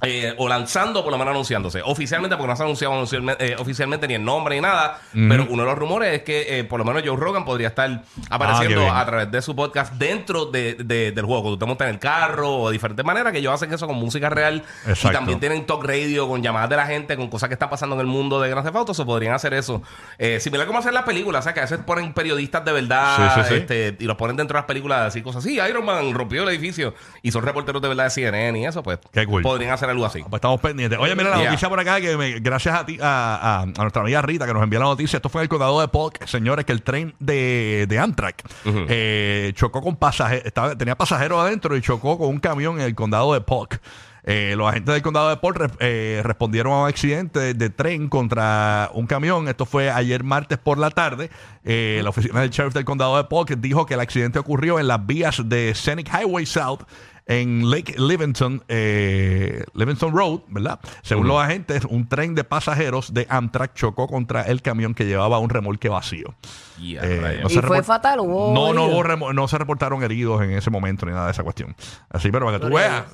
Eh, 0.01 0.33
o 0.37 0.47
lanzando, 0.49 1.03
por 1.03 1.11
lo 1.11 1.17
menos 1.17 1.31
anunciándose. 1.31 1.81
Oficialmente, 1.83 2.35
porque 2.35 2.49
no 2.49 2.55
se 2.55 2.63
ha 2.63 2.65
anunciado 2.65 2.93
oficialmente, 2.99 3.45
eh, 3.53 3.55
oficialmente 3.57 4.07
ni 4.07 4.15
el 4.15 4.23
nombre 4.25 4.55
ni 4.55 4.61
nada. 4.61 4.99
Pero 5.13 5.45
uno 5.49 5.63
de 5.63 5.69
los 5.69 5.77
rumores 5.77 6.13
es 6.13 6.23
que 6.23 6.59
eh, 6.59 6.63
por 6.63 6.79
lo 6.79 6.85
menos 6.85 7.03
Joe 7.05 7.15
Rogan 7.17 7.45
podría 7.45 7.69
estar 7.69 7.83
Ah, 8.29 8.35
apareciendo 8.35 8.91
a 8.91 9.05
través 9.05 9.31
de 9.31 9.41
su 9.41 9.55
podcast 9.55 9.93
dentro 9.93 10.45
de, 10.45 10.75
de- 10.75 11.11
del 11.11 11.25
juego. 11.25 11.41
Cuando 11.43 11.53
usted 11.55 11.67
monta 11.67 11.83
en 11.85 11.91
el 11.91 11.99
carro 11.99 12.49
o 12.57 12.69
de 12.69 12.73
diferentes 12.73 13.05
maneras, 13.05 13.31
que 13.31 13.39
ellos 13.39 13.53
hacen 13.53 13.71
eso 13.73 13.87
con 13.87 13.95
música 13.97 14.29
real. 14.29 14.63
Exacto. 14.87 15.09
Y 15.09 15.11
también 15.11 15.39
tienen 15.39 15.65
talk 15.65 15.83
radio 15.83 16.27
con 16.27 16.41
llamadas 16.41 16.69
de 16.69 16.75
la 16.77 16.85
gente, 16.85 17.15
con 17.17 17.29
cosas 17.29 17.49
que 17.49 17.53
están 17.53 17.69
pasando 17.69 17.95
en 17.95 18.01
el 18.01 18.07
mundo 18.07 18.39
de 18.41 18.49
Grand 18.49 18.65
Theft 18.65 18.75
Auto, 18.75 18.93
se 18.93 19.05
podrían 19.05 19.33
hacer 19.33 19.53
eso. 19.53 19.81
Eh, 20.17 20.39
similar 20.39 20.65
como 20.67 20.79
hacer 20.79 20.93
las 20.93 21.03
películas, 21.03 21.41
o 21.41 21.43
sea, 21.43 21.53
que 21.53 21.59
a 21.59 21.63
veces 21.63 21.79
ponen 21.85 22.13
periodistas 22.13 22.63
de 22.65 22.71
verdad 22.71 23.33
Sí, 23.35 23.41
sí, 23.41 23.47
sí. 23.49 23.53
este, 23.55 23.95
y 23.99 24.05
los 24.05 24.15
ponen 24.17 24.35
dentro 24.37 24.55
de 24.55 24.59
las 24.61 24.67
películas 24.67 25.01
así, 25.07 25.21
cosas 25.21 25.43
así. 25.43 25.59
Iron 25.59 25.85
Man 25.85 26.13
rompió 26.13 26.43
el 26.43 26.49
edificio 26.49 26.93
y 27.21 27.31
son 27.31 27.43
reporteros 27.43 27.81
de 27.81 27.87
verdad 27.89 28.05
de 28.05 28.09
CNN 28.09 28.59
y 28.59 28.65
eso, 28.65 28.81
pues 28.83 28.99
Qué 29.11 29.25
cool. 29.25 29.41
podrían 29.41 29.71
hacer 29.71 29.82
algo 29.91 30.05
así. 30.05 30.19
Pues 30.21 30.35
estamos 30.35 30.59
pendientes. 30.61 30.97
Oye, 30.99 31.15
mira 31.15 31.29
la 31.31 31.35
Yeah. 31.37 31.45
noticia 31.49 31.69
por 31.69 31.79
acá 31.79 31.99
que 32.01 32.15
me- 32.17 32.39
gracias 32.39 32.75
a 32.75 32.85
ti, 32.85 32.97
a, 33.01 33.35
a- 33.35 33.61
a 33.61 33.65
nuestra 33.65 34.01
amiga 34.01 34.21
Rita 34.21 34.45
que 34.45 34.53
nos 34.53 34.63
envió 34.63 34.79
la 34.79 34.85
noticia. 34.85 35.17
Esto 35.17 35.29
fue 35.29 35.41
en 35.41 35.43
el 35.43 35.49
condado 35.49 35.79
de 35.81 35.87
Polk, 35.87 36.25
señores, 36.25 36.65
que 36.65 36.71
el 36.71 36.81
tren 36.83 37.13
de, 37.19 37.85
de 37.87 37.99
Amtrak 37.99 38.43
eh, 38.65 39.51
chocó 39.55 39.81
con 39.81 39.95
pasajeros, 39.95 40.51
tenía 40.77 40.95
pasajeros 40.95 41.39
adentro 41.41 41.75
y 41.75 41.81
chocó 41.81 42.17
con 42.17 42.29
un 42.29 42.39
camión 42.39 42.79
en 42.79 42.85
el 42.85 42.95
condado 42.95 43.33
de 43.33 43.41
Polk. 43.41 43.79
Eh, 44.25 44.53
los 44.55 44.69
agentes 44.69 44.93
del 44.93 45.01
condado 45.03 45.29
de 45.29 45.35
Polk 45.35 45.57
re- 45.57 45.67
eh, 45.81 46.21
respondieron 46.23 46.71
a 46.71 46.83
un 46.83 46.87
accidente 46.87 47.39
de, 47.39 47.53
de 47.53 47.69
tren 47.69 48.07
contra 48.07 48.89
un 48.93 49.05
camión. 49.05 49.49
Esto 49.49 49.65
fue 49.65 49.91
ayer 49.91 50.23
martes 50.23 50.57
por 50.57 50.77
la 50.77 50.91
tarde. 50.91 51.29
Eh, 51.65 51.99
la 52.01 52.09
oficina 52.11 52.39
del 52.39 52.49
sheriff 52.49 52.73
del 52.73 52.85
condado 52.85 53.17
de 53.17 53.25
Polk 53.25 53.49
dijo 53.57 53.85
que 53.85 53.95
el 53.95 53.99
accidente 53.99 54.39
ocurrió 54.39 54.79
en 54.79 54.87
las 54.87 55.05
vías 55.05 55.41
de 55.43 55.73
Scenic 55.75 56.07
Highway 56.07 56.45
South 56.45 56.83
en 57.25 57.69
Lake 57.71 57.95
Livingston, 57.97 58.63
eh, 58.67 59.63
Livingston 59.73 60.13
Road, 60.15 60.41
¿verdad? 60.49 60.79
Según 61.03 61.27
los 61.27 61.41
agentes, 61.41 61.85
un 61.85 62.07
tren 62.09 62.35
de 62.35 62.43
pasajeros 62.43 63.13
de 63.13 63.25
Amtrak 63.29 63.73
chocó 63.73 64.07
contra 64.07 64.41
el 64.43 64.61
camión 64.61 64.93
que 64.93 65.05
llevaba 65.05 65.39
un 65.39 65.49
remolque 65.49 65.87
vacío. 65.89 66.35
Yeah, 66.81 67.01
Eh, 67.03 67.19
rayos. 67.21 67.43
no 67.43 67.49
¿Y 67.49 67.53
se 67.53 67.61
fue 67.61 67.83
fatal? 67.83 68.19
¿Hubo 68.19 68.53
no, 68.53 68.73
no, 68.73 68.85
hubo 68.85 69.33
no 69.33 69.47
se 69.47 69.57
reportaron 69.57 70.03
heridos 70.03 70.41
en 70.41 70.51
ese 70.51 70.69
momento 70.69 71.05
ni 71.05 71.11
nada 71.13 71.25
de 71.27 71.31
esa 71.31 71.43
cuestión. 71.43 71.75
Así, 72.09 72.29
pero 72.31 72.45
para 72.47 72.59
que 72.59 72.65
tú 72.67 72.73
veas. 72.73 73.05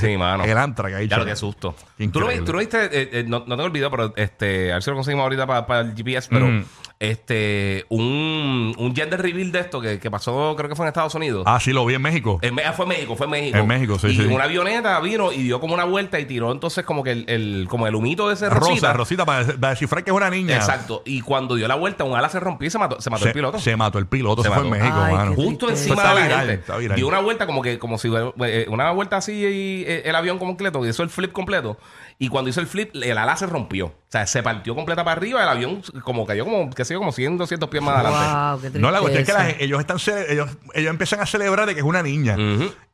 Sí, 0.00 0.16
mano. 0.16 0.44
El 0.44 0.56
Amtrak 0.56 0.94
ahí. 0.94 1.08
Ya 1.08 1.16
lo 1.16 1.22
chocó. 1.24 1.30
que 1.30 1.36
susto. 1.36 1.74
Qué 1.98 2.08
¿Tú 2.08 2.20
lo, 2.20 2.26
vi- 2.28 2.34
increíble. 2.34 2.46
tú 2.46 2.52
lo 2.52 2.58
viste? 2.58 2.84
eh, 2.84 3.08
eh, 3.20 3.24
no, 3.26 3.40
no 3.40 3.56
tengo 3.56 3.64
el 3.66 3.70
video, 3.72 3.90
pero 3.90 4.12
este, 4.16 4.70
a 4.70 4.74
ver 4.76 4.82
si 4.82 4.90
lo 4.90 4.96
conseguimos 4.96 5.24
ahorita 5.24 5.46
para 5.66 5.80
el 5.80 5.94
GPS, 5.94 6.28
pero 6.30 6.46
Mm. 6.46 6.64
Este, 7.02 7.84
un, 7.88 8.74
un 8.78 8.94
gender 8.94 9.20
reveal 9.20 9.50
de 9.50 9.58
esto 9.60 9.80
que, 9.80 9.98
que 9.98 10.10
pasó, 10.10 10.54
creo 10.56 10.68
que 10.68 10.76
fue 10.76 10.84
en 10.84 10.88
Estados 10.88 11.14
Unidos. 11.16 11.42
Ah, 11.46 11.58
sí, 11.60 11.72
lo 11.72 11.84
vi 11.84 11.94
en 11.94 12.02
México. 12.02 12.38
En 12.42 12.58
ah, 12.60 12.72
fue 12.72 12.86
México, 12.86 13.16
fue 13.16 13.26
México. 13.26 13.58
En 13.58 13.66
México, 13.66 13.98
sí, 13.98 14.06
y 14.08 14.16
sí. 14.16 14.22
una 14.22 14.44
avioneta 14.44 14.98
vino 15.00 15.32
y 15.32 15.42
dio 15.42 15.58
como 15.60 15.74
una 15.74 15.84
vuelta 15.84 16.20
y 16.20 16.26
tiró 16.26 16.52
entonces 16.52 16.84
como 16.84 17.02
que 17.02 17.10
el, 17.10 17.24
el- 17.28 17.66
como 17.68 17.86
el 17.88 17.94
humito 17.96 18.28
de 18.28 18.34
ese 18.34 18.48
Rosa, 18.48 18.60
rosita. 18.70 18.92
Rosita, 18.92 19.24
para, 19.26 19.44
para 19.46 19.70
descifrar 19.70 20.04
que 20.04 20.10
es 20.10 20.16
una 20.16 20.30
niña. 20.30 20.56
Exacto. 20.56 21.02
Y 21.04 21.20
cuando 21.22 21.56
dio 21.56 21.66
la 21.66 21.74
vuelta, 21.74 22.04
un 22.04 22.14
ala 22.16 22.28
se 22.28 22.38
rompió 22.38 22.68
y 22.68 22.70
se 22.70 22.78
mató, 22.78 23.00
se 23.00 23.10
mató 23.10 23.24
Se, 23.24 23.28
el 23.30 23.34
piloto. 23.34 23.58
se 23.58 23.76
mató 23.76 23.98
el 23.98 24.06
piloto, 24.06 24.42
Se 24.42 24.48
se, 24.48 24.54
fue 24.54 24.64
en. 24.64 24.70
México, 24.70 24.96
Ay, 25.02 25.14
mano. 25.14 25.34
qué 25.34 25.42
Justo 25.42 25.70
encima 25.70 25.96
Está 25.96 26.08
de 26.10 26.14
la 26.14 26.22
viral, 26.26 26.38
gente. 26.46 26.54
está 26.54 26.76
viral. 26.76 26.96
Dio 26.96 27.08
una 27.08 27.18
vuelta 27.20 27.46
como 27.46 27.62
que, 27.62 27.78
como 27.78 27.98
si 27.98 28.08
eh, 28.14 28.66
una 28.68 28.90
vuelta 28.92 29.16
así 29.16 29.32
y, 29.32 29.82
eh, 29.86 30.02
el 30.04 30.14
avión 30.14 30.38
completo, 30.38 30.86
hizo 30.86 31.02
el 31.02 31.10
flip 31.10 31.32
completo. 31.32 31.76
Y 32.22 32.28
cuando 32.28 32.50
hizo 32.50 32.60
el 32.60 32.68
flip, 32.68 32.94
el 32.94 33.18
ala 33.18 33.36
se 33.36 33.46
rompió. 33.46 33.86
O 33.86 33.94
sea, 34.06 34.28
se 34.28 34.44
partió 34.44 34.76
completa 34.76 35.02
para 35.02 35.16
arriba, 35.18 35.42
el 35.42 35.48
avión 35.48 35.82
como 36.04 36.24
cayó 36.24 36.44
como, 36.44 36.70
qué 36.70 36.84
sé 36.84 36.94
yo, 36.94 37.00
como 37.00 37.10
100, 37.10 37.36
200 37.36 37.68
pies 37.68 37.82
más 37.82 37.96
adelante. 37.96 38.70
Qué 38.70 38.78
No, 38.78 38.92
la 38.92 39.00
cuestión 39.00 39.22
es 39.22 39.28
que 39.28 39.32
la 39.32 39.50
ellos 39.50 39.80
están 39.80 39.96
ellos, 40.28 40.48
ellos 40.72 40.90
empiezan 40.90 41.18
a 41.18 41.26
celebrar 41.26 41.66
de 41.66 41.74
que 41.74 41.80
es 41.80 41.84
una 41.84 42.00
niña. 42.00 42.36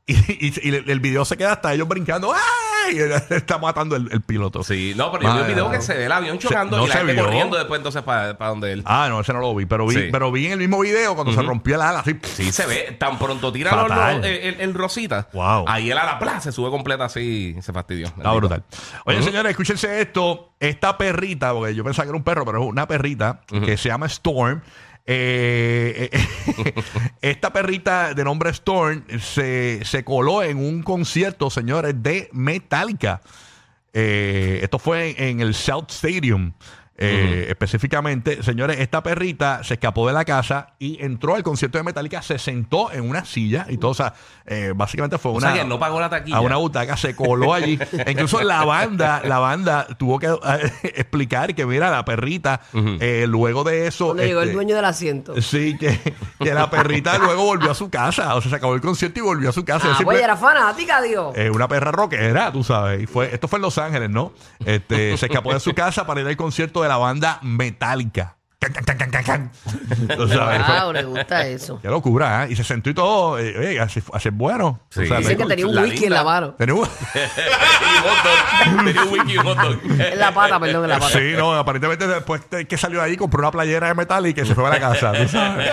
Y, 0.08 0.46
y- 0.46 0.52
y 0.62 0.69
el, 0.75 0.90
el 0.90 1.00
video 1.00 1.25
se 1.25 1.37
queda 1.37 1.52
hasta 1.52 1.72
ellos 1.75 1.87
brincando. 1.87 2.32
¡Ay! 2.32 2.99
Está 3.31 3.58
matando 3.58 3.94
el, 3.96 4.08
el 4.10 4.22
piloto. 4.22 4.62
Sí, 4.64 4.94
no, 4.96 5.12
pero 5.12 5.25
yo 5.25 5.34
vi 5.34 5.40
un 5.43 5.46
video 5.46 5.70
que 5.70 5.81
se 5.82 5.94
ve 5.94 6.06
el 6.06 6.12
avión 6.12 6.38
chocando 6.38 6.78
no 6.78 6.87
y 6.87 6.88
la 6.88 6.94
gente 6.96 7.12
vio. 7.12 7.25
corriendo 7.25 7.56
después 7.58 7.78
entonces 7.78 8.02
para 8.02 8.32
donde 8.32 8.72
él. 8.72 8.82
Ah, 8.87 9.06
no, 9.10 9.20
ese 9.20 9.32
no 9.34 9.40
lo 9.40 9.55
vi. 9.55 9.66
Pero 9.66 9.87
vi, 9.87 9.94
Sí. 9.94 10.08
pero 10.10 10.32
vi 10.32 10.46
en 10.46 10.52
el 10.52 10.58
mismo 10.58 10.81
video 10.81 11.14
cuando 11.14 11.32
se 11.34 11.43
rompió 11.43 11.75
el 11.75 11.82
ala. 11.82 12.00
Así, 12.00 12.16
Sí, 12.22 12.50
se 12.50 12.66
ve. 12.66 12.96
Tan 12.99 13.19
pronto 13.19 13.53
tira 13.53 13.77
los- 13.77 13.88
los- 13.88 14.24
el, 14.24 14.74
rosita. 14.74 15.29
Wow. 15.32 15.65
Ahí 15.69 15.91
el 15.91 15.98
ala 15.98 16.19
plá, 16.19 16.41
se 16.41 16.50
sube 16.53 16.70
completa 16.70 17.05
así 17.05 17.55
y 17.58 17.62
se 17.62 17.72
fastidió. 17.72 18.06
Está 18.06 18.32
brutal. 18.32 18.62
Oye, 19.05 19.22
señores, 19.22 19.50
escúchense 19.50 20.00
esto. 20.00 20.53
Esta 20.60 20.96
perrita, 20.98 21.53
porque 21.53 21.74
yo 21.74 21.84
pensaba 21.84 22.05
que 22.06 22.08
era 22.10 22.17
un 22.17 22.24
perro, 22.24 22.44
pero 22.44 22.62
es 22.62 22.69
una 22.69 22.88
perrita 22.88 23.43
que 23.65 23.77
se 23.77 23.88
llama 23.91 24.06
Storm. 24.06 24.62
Eh, 25.10 26.10
eh, 26.12 26.74
esta 27.22 27.50
perrita 27.50 28.12
de 28.12 28.24
nombre 28.24 28.50
Storm 28.50 29.05
se, 29.19 29.82
se 29.82 30.05
coló 30.05 30.43
en 30.43 30.58
un 30.58 30.82
concierto, 30.82 31.48
señores, 31.48 31.94
de 32.03 32.29
Metallica. 32.32 33.22
Eh, 33.94 34.60
esto 34.62 34.79
fue 34.79 35.10
en, 35.17 35.31
en 35.31 35.41
el 35.41 35.55
South 35.55 35.86
Stadium. 35.88 36.53
Eh, 36.98 37.46
Específicamente, 37.48 38.43
señores, 38.43 38.81
esta 38.81 39.02
perrita 39.02 39.62
se 39.62 39.74
escapó 39.74 40.06
de 40.08 40.12
la 40.12 40.24
casa 40.24 40.74
y 40.78 41.02
entró 41.02 41.34
al 41.36 41.43
concierto 41.43 41.78
de 41.78 41.84
Metallica, 41.84 42.22
se 42.22 42.38
sentó 42.38 42.90
en 42.93 43.08
una 43.08 43.24
silla 43.24 43.67
y 43.69 43.76
todo. 43.78 43.93
O 43.93 43.94
sea, 43.94 44.14
eh, 44.46 44.72
básicamente 44.74 45.17
fue 45.19 45.31
O 45.32 45.34
una 45.34 45.52
sea 45.52 45.62
que 45.62 45.69
no 45.69 45.78
pagó 45.78 46.00
la 46.00 46.10
taquilla. 46.10 46.36
a 46.36 46.40
una 46.40 46.56
butaca, 46.56 46.96
se 46.96 47.14
coló 47.14 47.55
allí. 47.55 47.78
E 47.93 48.10
incluso 48.12 48.40
la 48.43 48.64
banda, 48.64 49.22
la 49.24 49.38
banda 49.38 49.86
tuvo 49.96 50.19
que 50.19 50.26
eh, 50.26 50.72
explicar 50.94 51.55
que, 51.55 51.67
mira, 51.67 51.90
la 51.90 52.05
perrita, 52.05 52.60
eh, 53.00 53.26
luego 53.28 53.64
de 53.64 53.86
eso. 53.86 54.06
Cuando 54.06 54.24
llegó 54.24 54.40
el 54.40 54.48
este, 54.48 54.55
dueño 54.55 54.74
del 54.76 54.84
asiento. 54.84 55.40
Sí, 55.40 55.76
que, 55.78 55.98
que 56.40 56.52
la 56.55 56.69
perrita 56.70 57.17
luego 57.19 57.44
volvió 57.44 57.70
a 57.70 57.74
su 57.74 57.90
casa. 57.90 58.34
O 58.34 58.40
sea, 58.40 58.50
se 58.50 58.56
acabó 58.56 58.74
el 58.74 58.81
concierto 58.81 59.20
y 59.20 59.22
volvió 59.22 59.50
a 59.50 59.52
su 59.52 59.64
casa. 59.64 59.88
Ah, 59.90 59.94
Ella 59.96 60.05
pues 60.05 60.20
era 60.20 60.36
fanática, 60.36 61.00
Dios. 61.02 61.36
eh, 61.36 61.50
una 61.50 61.69
perra 61.69 61.93
rockera, 61.93 62.50
tú 62.52 62.64
sabes. 62.64 63.02
Y 63.02 63.06
fue, 63.06 63.32
esto 63.32 63.46
fue 63.46 63.58
en 63.58 63.62
Los 63.62 63.78
Ángeles, 63.78 64.10
¿no? 64.10 64.32
Este, 64.64 65.17
se 65.17 65.26
escapó 65.26 65.52
de 65.52 65.60
su 65.60 65.74
casa 65.74 66.06
para 66.06 66.20
ir 66.20 66.26
al 66.26 66.36
concierto 66.36 66.82
de 66.82 66.87
la 66.88 66.96
banda 66.96 67.38
Metallica. 67.42 68.37
Qué 68.69 68.72
can, 68.72 68.84
can, 68.84 68.98
can, 68.98 69.10
can, 69.10 69.25
can, 69.25 69.51
can. 70.08 70.08
Tú 70.17 70.29
sabes, 70.29 70.65
fue- 70.65 70.81
Wow, 70.81 70.93
le 70.93 71.05
gusta 71.05 71.46
eso. 71.46 71.79
Qué 71.81 71.89
locura, 71.89 72.44
¿eh? 72.44 72.48
Y 72.51 72.56
se 72.56 72.65
sentó 72.65 72.91
y 72.91 72.94
todo, 72.94 73.39
eh, 73.39 73.55
oye, 73.58 73.81
así, 73.81 74.03
así 74.13 74.29
es 74.29 74.34
bueno. 74.34 74.81
Sí. 74.91 75.01
O 75.03 75.06
sea, 75.06 75.19
Dice 75.19 75.37
que 75.37 75.44
tenía 75.46 75.67
un 75.67 75.75
La 75.75 75.82
whisky 75.82 76.05
en 76.06 76.13
la 76.13 76.25
mano. 76.25 76.55
tenía 76.58 76.75
un- 76.75 76.81
y 77.15 77.19
un 77.96 78.03
hot 78.03 78.25
dog. 78.25 78.84
Tenía 78.84 79.03
un 79.05 79.13
wiki 79.13 79.32
y 79.32 79.39
un 79.39 79.44
hot 79.46 79.58
dog. 79.58 79.79
En 80.01 80.19
la 80.19 80.32
pata, 80.34 80.60
perdón, 80.60 80.84
en 80.84 80.91
la 80.91 80.98
pata. 80.98 81.19
Sí, 81.19 81.32
no, 81.37 81.55
aparentemente 81.56 82.06
después 82.06 82.43
de 82.51 82.67
que 82.67 82.77
salió 82.77 83.01
de 83.01 83.06
ahí 83.06 83.17
compró 83.17 83.41
una 83.41 83.51
playera 83.51 83.89
de 83.89 83.94
Metallica 83.94 84.43
y 84.43 84.46
se 84.46 84.55
fue 84.55 84.67
a 84.67 84.70
la 84.70 84.81
casa, 84.81 85.13
tú 85.13 85.29
sabes. 85.29 85.70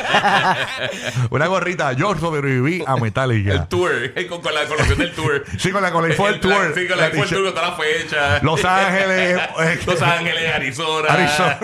una 1.30 1.48
gorrita, 1.48 1.94
yo 1.94 2.16
sobreviví 2.18 2.84
a 2.86 2.96
Metallica. 2.98 3.54
El 3.54 3.68
tour, 3.68 3.92
con, 4.30 4.42
con 4.42 4.54
la 4.54 4.66
colación 4.66 4.98
del 5.00 5.14
tour. 5.14 5.44
Sí, 5.58 5.72
con 5.72 5.82
la 5.82 5.90
info 5.90 6.28
del 6.28 6.40
tour. 6.40 6.74
Sí, 6.76 6.88
con 6.88 6.98
la 6.98 7.04
La 7.10 7.16
info 7.16 7.22
del 7.22 7.30
t-shirt. 7.30 7.30
tour 7.30 7.44
con 7.46 7.54
toda 7.56 7.70
la 7.70 7.76
fecha. 7.76 8.40
Los 8.42 8.64
Ángeles. 8.66 9.40
eh, 9.60 9.80
Los 9.86 10.02
Ángeles, 10.02 10.54
Arizona. 10.56 11.08
Arizona. 11.14 11.58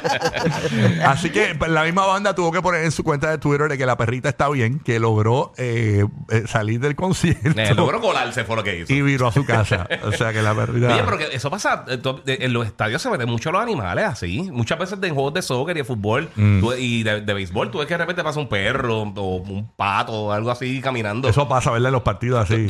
Así 1.04 1.30
que 1.30 1.56
la 1.68 1.84
misma 1.84 2.06
banda 2.06 2.34
tuvo 2.34 2.52
que 2.52 2.62
poner 2.62 2.84
en 2.84 2.92
su 2.92 3.02
cuenta 3.04 3.30
de 3.30 3.38
Twitter 3.38 3.68
de 3.68 3.78
que 3.78 3.86
la 3.86 3.96
perrita 3.96 4.28
está 4.28 4.48
bien, 4.48 4.78
que 4.80 4.98
logró 4.98 5.52
eh, 5.56 6.04
eh, 6.28 6.44
salir 6.46 6.80
del 6.80 6.96
concierto 6.96 7.60
Eh, 7.60 7.74
logró 7.74 8.00
colarse, 8.00 8.44
fue 8.44 8.56
lo 8.56 8.62
que 8.64 8.80
hizo. 8.80 8.92
y 8.92 9.02
viró 9.02 9.28
a 9.28 9.32
su 9.32 9.44
casa. 9.44 9.86
O 10.04 10.12
sea 10.12 10.32
que 10.32 10.42
la 10.42 10.54
perrita. 10.54 10.92
Oye, 10.94 11.02
pero 11.04 11.18
que 11.18 11.28
eso 11.32 11.50
pasa, 11.50 11.84
eh, 11.88 12.00
en 12.26 12.52
los 12.52 12.66
estadios 12.66 13.02
se 13.02 13.10
meten 13.10 13.28
mucho 13.28 13.52
los 13.52 13.62
animales 13.62 14.04
así. 14.06 14.48
Muchas 14.52 14.78
veces 14.78 15.00
de 15.00 15.08
en 15.08 15.14
juegos 15.14 15.34
de 15.34 15.42
soccer 15.42 15.76
y 15.76 15.80
de 15.80 15.84
fútbol 15.84 16.28
Mm. 16.36 16.60
tú- 16.60 16.72
y 16.74 17.02
de, 17.02 17.20
de 17.20 17.34
béisbol, 17.34 17.70
tú 17.70 17.78
ves 17.78 17.86
que 17.86 17.94
de 17.94 17.98
repente 17.98 18.22
pasa 18.22 18.38
un 18.40 18.48
perro 18.48 19.02
o 19.02 19.36
un 19.36 19.68
pato 19.76 20.12
o 20.12 20.32
algo 20.32 20.50
así 20.50 20.80
caminando. 20.80 21.28
Eso 21.28 21.48
pasa, 21.48 21.70
¿verdad? 21.70 21.88
En 21.88 21.92
los 21.94 22.02
partidos 22.02 22.40
así. 22.50 22.66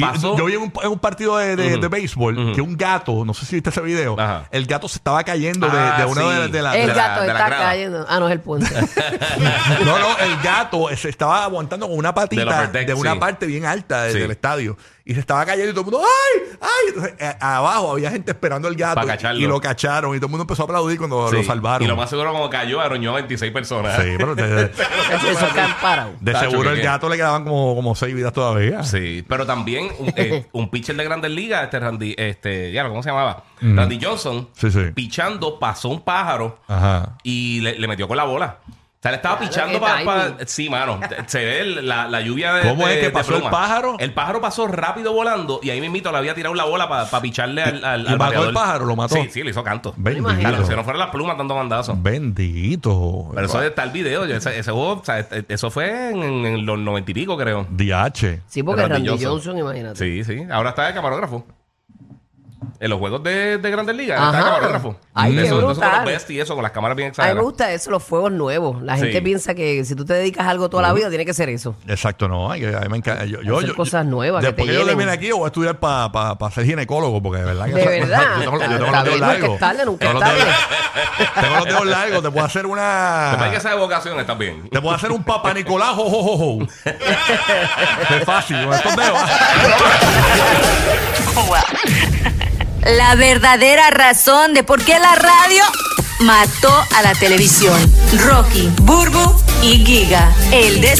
Pasó- 0.00 0.36
yo 0.36 0.44
vi 0.44 0.54
en 0.54 0.62
un, 0.62 0.72
en 0.82 0.88
un 0.90 0.98
partido 0.98 1.36
de, 1.38 1.56
de, 1.56 1.72
Ujú. 1.72 1.80
de 1.80 1.88
béisbol 1.88 2.52
que 2.54 2.60
un 2.60 2.76
gato, 2.76 3.24
no 3.24 3.34
sé 3.34 3.46
si 3.46 3.56
viste 3.56 3.70
ese 3.70 3.80
video, 3.80 4.18
Ajá. 4.18 4.46
el 4.50 4.66
gato 4.66 4.88
se 4.88 4.96
estaba 4.98 5.22
cayendo 5.24 5.68
de, 5.68 5.78
Ah, 5.78 5.96
de 5.98 6.04
una 6.06 6.20
sí. 6.22 6.28
de, 6.41 6.41
El 6.46 6.52
de 6.52 6.62
la- 6.62 6.76
gato 6.76 7.20
de 7.22 7.26
la 7.28 7.32
está 7.34 7.46
grada. 7.46 7.64
cayendo. 7.64 8.06
Ah, 8.08 8.20
no, 8.20 8.26
es 8.28 8.32
el 8.32 8.40
puente. 8.40 8.68
No, 9.84 9.98
no, 9.98 10.18
el 10.18 10.40
gato 10.42 10.88
se 10.96 11.08
estaba 11.08 11.44
aguantando 11.44 11.88
con 11.88 11.96
una 11.98 12.14
patita 12.14 12.68
de 12.68 12.94
una 12.94 13.12
sí. 13.14 13.18
parte 13.18 13.46
bien 13.46 13.64
alta 13.66 14.10
Sí. 14.10 14.18
del 14.18 14.30
estadio. 14.30 14.76
Y 15.04 15.14
se 15.14 15.20
estaba 15.20 15.44
cayendo 15.44 15.70
y 15.70 15.74
todo 15.74 15.80
el 15.84 15.90
mundo, 15.90 16.00
¡ay! 16.06 16.56
¡ay! 16.60 16.68
Entonces, 16.88 17.14
eh, 17.18 17.36
abajo 17.40 17.90
había 17.92 18.10
gente 18.12 18.30
esperando 18.30 18.68
el 18.68 18.76
gato 18.76 18.94
Pa' 19.00 19.04
y- 19.04 19.08
cacharlo. 19.08 19.40
y 19.40 19.46
lo 19.46 19.60
cacharon 19.60 20.14
y 20.14 20.18
todo 20.18 20.26
el 20.26 20.30
mundo 20.30 20.42
empezó 20.42 20.62
a 20.62 20.64
aplaudir 20.66 20.98
cuando 20.98 21.28
Sí. 21.28 21.36
lo 21.36 21.42
salvaron. 21.42 21.84
Y 21.84 21.88
lo 21.88 21.96
más 21.96 22.08
seguro 22.08 22.32
como 22.32 22.48
cayó, 22.48 22.80
arroñó 22.80 23.10
a 23.10 23.14
26 23.14 23.50
personas. 23.52 23.96
Sí, 24.00 24.10
pero 24.16 24.34
de, 24.36 24.64
Eso 25.30 25.52
que 25.52 25.60
han 25.60 25.74
parado. 25.80 26.12
de 26.20 26.32
Tacho, 26.32 26.50
seguro 26.50 26.68
que 26.70 26.74
el 26.76 26.80
qué. 26.82 26.86
gato 26.86 27.08
le 27.08 27.16
quedaban 27.16 27.42
como, 27.44 27.74
como 27.74 27.94
seis 27.96 28.14
vidas 28.14 28.32
todavía. 28.32 28.84
Sí, 28.84 29.24
pero 29.28 29.44
también 29.44 29.88
un, 29.98 30.12
eh, 30.16 30.46
un 30.52 30.70
pitcher 30.70 30.94
de 30.96 31.04
Grandes 31.04 31.30
Ligas, 31.32 31.64
este 31.64 31.80
Randy, 31.80 32.14
este, 32.16 32.70
ya, 32.72 32.86
¿cómo 32.88 33.02
se 33.02 33.08
llamaba? 33.10 33.44
Randy 33.60 33.98
Johnson, 34.02 34.48
Sí, 34.52 34.70
sí. 34.70 34.80
pichando, 34.94 35.58
pasó 35.58 35.88
un 35.88 36.02
pájaro 36.02 36.58
Ajá. 36.68 37.16
y 37.24 37.60
le, 37.60 37.78
le 37.78 37.88
metió 37.88 38.06
con 38.08 38.16
la 38.16 38.24
bola. 38.24 38.58
O 39.02 39.04
sea, 39.04 39.10
le 39.10 39.16
estaba 39.16 39.36
Claro, 39.38 39.50
pichando 39.50 39.72
qué 39.80 39.80
para... 40.04 40.26
timing. 40.28 40.46
sí, 40.46 40.70
mano. 40.70 41.00
Se 41.26 41.44
ve 41.44 41.60
el- 41.60 41.88
la, 41.88 42.06
la 42.06 42.20
lluvia 42.20 42.52
de 42.54 42.68
¿Cómo 42.68 42.86
es 42.86 42.94
de- 42.94 43.00
que 43.00 43.06
de 43.06 43.10
pasó 43.10 43.32
el 43.32 43.38
pluma. 43.38 43.50
pájaro? 43.50 43.96
El 43.98 44.14
pájaro 44.14 44.40
pasó 44.40 44.68
rápido 44.68 45.12
volando 45.12 45.58
y 45.60 45.70
ahí 45.70 45.80
mismito 45.80 46.12
le 46.12 46.18
había 46.18 46.34
tirado 46.36 46.54
la 46.54 46.62
bola 46.66 46.88
para 46.88 47.20
picharle 47.20 47.64
al, 47.64 47.84
al, 47.84 48.02
y 48.04 48.06
al 48.06 48.16
mató 48.16 48.18
bateador. 48.18 48.46
al 48.48 48.54
pájaro? 48.54 48.84
¿Lo 48.84 48.94
mató? 48.94 49.16
Sí, 49.16 49.28
sí, 49.28 49.42
le 49.42 49.50
hizo 49.50 49.64
canto. 49.64 49.92
Bendito. 49.96 50.28
Claro, 50.38 50.64
si 50.64 50.76
no 50.76 50.84
fueran 50.84 51.00
las 51.00 51.10
plumas 51.10 51.36
dando 51.36 51.56
bandazos. 51.56 52.00
Bendito. 52.00 53.28
Pero 53.34 53.46
eso 53.46 53.60
está 53.62 53.82
el 53.82 53.90
video. 53.90 54.24
yo- 54.24 54.36
Ese, 54.36 54.56
ese 54.56 54.70
juego, 54.70 54.92
o 55.00 55.04
sea, 55.04 55.18
este- 55.18 55.44
eso 55.48 55.68
fue 55.72 56.10
en, 56.10 56.22
en 56.22 56.64
los 56.64 56.78
noventa 56.78 57.10
y 57.10 57.14
pico, 57.14 57.36
creo. 57.36 57.66
DH. 57.70 58.42
Sí, 58.46 58.62
porque 58.62 58.82
Randy 58.82 58.94
Randy 58.94 59.08
Johnson. 59.08 59.30
Johnson, 59.32 59.58
imagínate. 59.58 59.98
Sí, 59.98 60.22
sí. 60.22 60.46
Ahora 60.48 60.70
está 60.70 60.86
de 60.86 60.94
camarógrafo. 60.94 61.44
En 62.82 62.90
los 62.90 62.98
juegos 62.98 63.22
de, 63.22 63.58
de 63.58 63.70
Grandes 63.70 63.94
Ligas, 63.94 64.18
él 64.18 64.24
está 64.26 64.38
Ajá. 64.40 64.48
camarógrafo. 64.54 64.96
Ay, 65.14 65.36
qué 65.36 65.42
eso, 65.44 65.56
eso 65.70 65.80
con 65.80 65.92
los 65.92 66.04
best 66.04 66.30
y 66.30 66.40
eso, 66.40 66.54
con 66.54 66.64
las 66.64 66.72
cámaras 66.72 66.96
bien 66.96 67.12
A 67.16 67.28
mí 67.28 67.34
me 67.34 67.40
gusta 67.42 67.70
eso, 67.70 67.92
los 67.92 68.02
fuegos 68.02 68.32
nuevos. 68.32 68.82
La 68.82 68.96
gente 68.96 69.12
Sí. 69.18 69.20
piensa 69.20 69.54
que 69.54 69.84
si 69.84 69.94
tú 69.94 70.04
te 70.04 70.14
dedicas 70.14 70.44
a 70.48 70.50
algo 70.50 70.68
toda 70.68 70.82
la 70.82 70.92
vida, 70.92 71.08
tiene 71.08 71.24
que 71.24 71.32
ser 71.32 71.48
eso. 71.48 71.76
Exacto, 71.86 72.26
no. 72.26 72.50
hay 72.50 72.60
que- 72.62 72.74
a 72.74 72.80
mí 72.80 72.88
me 72.88 72.96
encanta. 72.96 73.24
Yo, 73.24 73.40
yo, 73.42 73.58
Hacer 73.58 73.68
yo- 73.68 73.76
cosas 73.76 74.04
nuevas 74.04 74.40
que 74.40 74.46
Después 74.48 74.66
te 74.66 74.72
que 74.72 74.74
yo 74.74 74.80
llenen. 74.80 74.96
termine 74.98 75.12
aquí, 75.16 75.28
yo 75.28 75.36
voy 75.36 75.44
a 75.44 75.46
estudiar 75.46 75.78
para 75.78 76.50
ser 76.52 76.64
ginecólogo, 76.66 77.22
porque 77.22 77.38
de 77.38 77.44
verdad 77.44 77.66
que 77.66 77.72
De 77.74 77.84
verdad. 78.00 78.22
Yo 78.34 78.40
tengo, 78.40 78.58
yo 78.60 78.66
tengo 78.68 78.84
Está 78.84 78.96
los 78.96 79.04
bien, 79.04 79.20
dedos 79.20 79.20
nunca 79.20 79.32
es 79.32 79.40
largos. 79.40 79.58
tarde, 79.60 79.84
nunca 79.84 80.06
Tengo 80.06 80.18
es 80.18 80.24
los 80.28 80.34
dedos-. 80.34 80.54
Tengo 81.40 81.54
los 81.56 81.64
dedos 81.66 81.86
largos, 81.86 82.22
te 82.24 82.30
puedo 82.32 82.46
hacer 82.46 82.62
Después 82.62 82.80
hay 82.82 83.38
que 83.38 83.46
una. 83.46 83.56
esa 83.58 83.72
evocación, 83.74 84.18
está 84.18 84.34
bien. 84.34 84.68
Te 84.70 84.80
puedo 84.80 84.96
hacer 84.96 85.12
un 85.12 85.22
papá 85.22 85.54
Nicolás, 85.54 85.90
jo, 85.94 86.10
jo, 86.10 86.22
jo, 86.22 86.36
jo. 86.36 86.66
Es 88.16 88.24
fácil, 88.24 88.64
con 88.64 88.74
estos 88.74 88.96
dedos. 88.96 89.18
La 92.84 93.14
verdadera 93.14 93.90
razón 93.90 94.54
de 94.54 94.64
por 94.64 94.84
qué 94.84 94.98
la 94.98 95.14
radio 95.14 95.62
mató 96.20 96.74
a 96.96 97.02
la 97.02 97.14
televisión. 97.14 97.80
Rocky, 98.26 98.70
Burbu 98.82 99.36
y 99.62 99.84
Giga. 99.84 100.32
El 100.50 100.80
despelote. 100.80 100.92